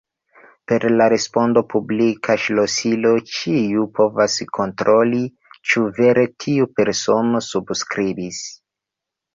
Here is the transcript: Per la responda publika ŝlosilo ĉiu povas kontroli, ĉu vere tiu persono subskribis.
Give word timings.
Per 0.69 0.85
la 1.01 1.05
responda 1.13 1.61
publika 1.73 2.37
ŝlosilo 2.45 3.13
ĉiu 3.35 3.85
povas 4.01 4.41
kontroli, 4.59 5.23
ĉu 5.61 5.85
vere 6.01 6.27
tiu 6.47 6.71
persono 6.81 7.45
subskribis. 7.53 8.45